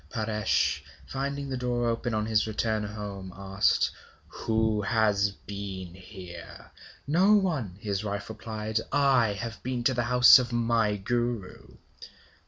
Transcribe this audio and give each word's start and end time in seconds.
Paresh, 0.09 0.81
finding 1.05 1.47
the 1.47 1.57
door 1.57 1.87
open, 1.87 2.15
on 2.15 2.25
his 2.25 2.47
return 2.47 2.83
home, 2.83 3.31
asked: 3.37 3.91
'Who 4.29 4.81
has 4.81 5.29
been 5.29 5.93
here?' 5.93 6.71
'No 7.05 7.33
one!' 7.33 7.75
his 7.79 8.03
wife 8.03 8.27
replied. 8.27 8.79
'I 8.91 9.33
have 9.33 9.61
been 9.61 9.83
to 9.83 9.93
the 9.93 10.05
house 10.09 10.39
of 10.39 10.51
my 10.51 10.95
Guru.' 10.95 11.77